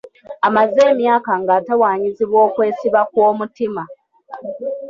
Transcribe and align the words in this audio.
Amaze 0.47 0.81
emyaka 0.93 1.31
nga 1.41 1.51
atawaanyizibwa 1.59 2.39
okwesiba 2.47 3.01
kw'omutima. 3.11 3.83